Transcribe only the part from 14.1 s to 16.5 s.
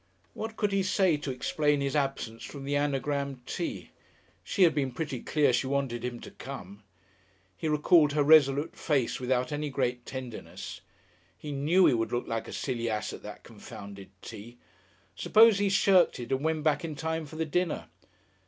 tea! Suppose he shirked it and